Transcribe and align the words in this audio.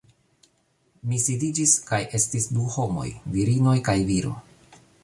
Mi 1.11 1.19
sidiĝis 1.25 1.75
kaj 1.91 2.01
estis 2.21 2.49
du 2.57 2.67
homoj 2.79 3.07
virinoj 3.37 3.79
kaj 3.91 3.99
viro 4.13 4.39